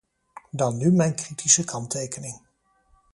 Dan 0.51 0.77
nu 0.77 0.91
mijn 0.91 1.15
kritische 1.15 1.63
kanttekening. 1.63 2.39